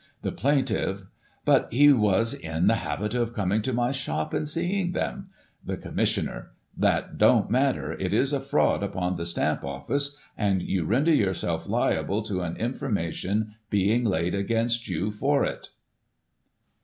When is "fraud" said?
8.39-8.81